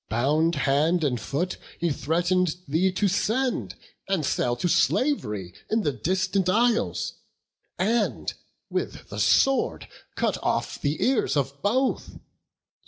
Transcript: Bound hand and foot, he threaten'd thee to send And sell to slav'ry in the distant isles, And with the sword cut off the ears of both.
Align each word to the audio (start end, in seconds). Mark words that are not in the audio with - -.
Bound 0.09 0.55
hand 0.55 1.03
and 1.03 1.21
foot, 1.21 1.57
he 1.79 1.91
threaten'd 1.91 2.55
thee 2.67 2.91
to 2.93 3.07
send 3.07 3.75
And 4.07 4.25
sell 4.25 4.55
to 4.55 4.67
slav'ry 4.67 5.53
in 5.69 5.83
the 5.83 5.91
distant 5.91 6.49
isles, 6.49 7.13
And 7.77 8.33
with 8.67 9.09
the 9.09 9.19
sword 9.19 9.87
cut 10.15 10.39
off 10.41 10.81
the 10.81 11.05
ears 11.05 11.37
of 11.37 11.61
both. 11.61 12.17